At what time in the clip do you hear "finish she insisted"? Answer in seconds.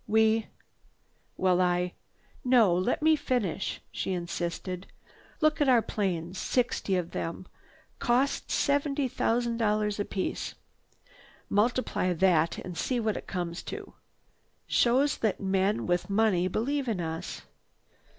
3.15-4.87